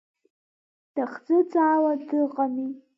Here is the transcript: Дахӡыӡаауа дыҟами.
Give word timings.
Дахӡыӡаауа 0.93 1.93
дыҟами. 2.07 2.67